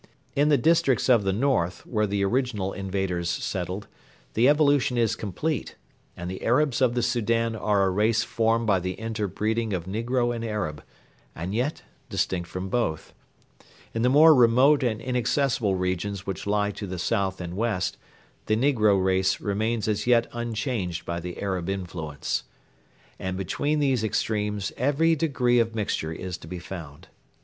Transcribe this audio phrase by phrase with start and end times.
[0.35, 3.87] In the districts of the north, where the original invaders settled,
[4.33, 5.75] the evolution is complete,
[6.17, 10.35] and the Arabs of the Soudan are a race formed by the interbreeding of negro
[10.35, 10.81] and Arab,
[11.35, 13.13] and yet distinct from both.
[13.93, 17.97] In the more remote and inaccessible regions which lie to the south and west
[18.47, 22.45] the negro race remains as yet unchanged by the Arab influence.
[23.19, 27.07] And between these extremes every degree of mixture is to be found.